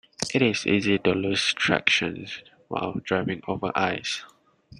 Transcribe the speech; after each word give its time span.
It 0.33 0.41
is 0.41 0.65
easy 0.65 0.97
to 0.97 1.11
lose 1.13 1.53
traction 1.53 2.25
while 2.69 2.93
driving 3.03 3.43
over 3.47 3.71
ice. 3.75 4.23